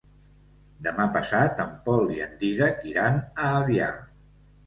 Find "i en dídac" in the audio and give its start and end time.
2.15-2.81